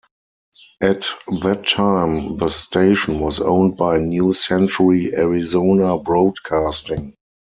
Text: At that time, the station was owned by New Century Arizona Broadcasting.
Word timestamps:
At 0.81 1.09
that 1.43 1.67
time, 1.67 2.37
the 2.37 2.49
station 2.49 3.19
was 3.19 3.39
owned 3.39 3.77
by 3.77 3.99
New 3.99 4.33
Century 4.33 5.13
Arizona 5.13 5.95
Broadcasting. 5.99 7.13